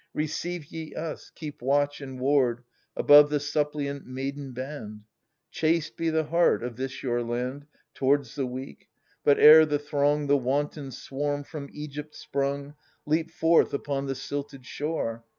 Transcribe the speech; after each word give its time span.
^ 0.01 0.03
Receive 0.15 0.65
ye 0.71 0.95
us— 0.95 1.29
keep 1.35 1.61
watch 1.61 2.01
and 2.01 2.19
ward 2.19 2.63
Above 2.97 3.29
the 3.29 3.39
suppliant 3.39 4.03
maiden 4.07 4.51
band! 4.51 5.01
Chaste 5.51 5.95
be 5.95 6.09
the 6.09 6.23
heart 6.23 6.63
of 6.63 6.75
this 6.75 7.03
your 7.03 7.21
land 7.21 7.67
Towards 7.93 8.33
the 8.33 8.47
weak! 8.47 8.89
but, 9.23 9.37
ere 9.37 9.63
the 9.63 9.77
throng, 9.77 10.25
The 10.25 10.37
wanton 10.37 10.89
swarm, 10.89 11.43
from 11.43 11.69
Egypt 11.71 12.15
sprung, 12.15 12.73
Leap 13.05 13.29
forth 13.29 13.75
upon 13.75 14.07
the 14.07 14.15
silted 14.15 14.65
shore. 14.65 15.23